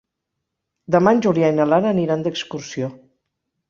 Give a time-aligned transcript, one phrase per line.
[0.95, 2.95] Demà en Julià i na Lara aniran d'excursió.